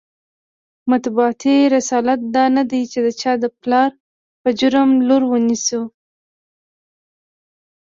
[0.91, 3.91] مطبوعاتي رسالت دا نه دی چې د چا د پلار
[4.41, 5.81] په جرم لور ونیسو.